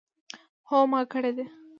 هو 0.69 0.79
ما 0.91 1.01
کړی 1.11 1.31
دی 1.37 1.45